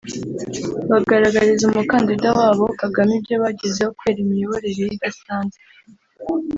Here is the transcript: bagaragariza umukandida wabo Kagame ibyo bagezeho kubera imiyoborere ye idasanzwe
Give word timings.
bagaragariza 0.91 1.63
umukandida 1.65 2.27
wabo 2.39 2.65
Kagame 2.81 3.11
ibyo 3.19 3.35
bagezeho 3.43 3.89
kubera 3.97 4.19
imiyoborere 4.21 4.73
ye 4.79 4.87
idasanzwe 4.95 5.61